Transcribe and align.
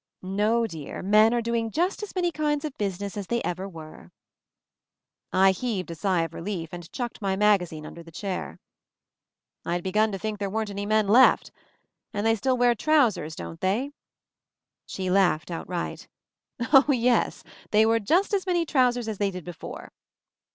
No 0.23 0.65
dear, 0.65 1.03
men 1.03 1.31
are 1.31 1.43
doing 1.43 1.69
just 1.69 2.01
as 2.01 2.15
many 2.15 2.31
kinds 2.31 2.65
of 2.65 2.75
business 2.79 3.15
as 3.15 3.27
they 3.27 3.39
ever 3.43 3.69
were." 3.69 4.11
I 5.31 5.51
heaved 5.51 5.91
a 5.91 5.95
sigh 5.95 6.23
of 6.23 6.33
relief 6.33 6.69
and 6.73 6.91
chucked 6.91 7.21
my 7.21 7.35
magazine 7.35 7.85
under 7.85 8.01
the 8.01 8.11
chair. 8.11 8.57
26 9.61 9.63
MOVING 9.63 9.63
THE 9.63 9.67
MOUNTAIN 9.67 9.77
"I'd 9.77 9.83
begun 9.83 10.11
to 10.13 10.17
think 10.19 10.39
there 10.39 10.49
weren't 10.49 10.69
any 10.71 10.85
men 10.87 11.07
left. 11.07 11.51
And 12.15 12.25
they 12.25 12.33
still 12.35 12.57
wear 12.57 12.73
trousers, 12.73 13.35
don't 13.35 13.61
they?" 13.61 13.91
She 14.87 15.11
laughed 15.11 15.51
outright. 15.51 16.07
"Oh, 16.73 16.91
yes. 16.91 17.43
They 17.69 17.85
wear 17.85 17.99
just 17.99 18.33
as 18.33 18.47
many 18.47 18.65
trous 18.65 18.97
ers 18.97 19.07
as 19.07 19.19
they 19.19 19.29
did 19.29 19.43
before." 19.43 19.91